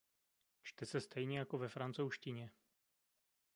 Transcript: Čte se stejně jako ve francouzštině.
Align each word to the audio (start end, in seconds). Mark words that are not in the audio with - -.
Čte 0.63 0.85
se 0.85 1.01
stejně 1.01 1.39
jako 1.39 1.57
ve 1.57 1.69
francouzštině. 1.69 2.51